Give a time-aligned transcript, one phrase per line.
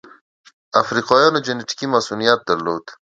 [0.81, 2.83] افریقایانو جنټیکي مصوونیت درلود.